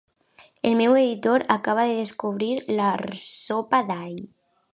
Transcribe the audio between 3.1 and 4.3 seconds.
sopa d'all.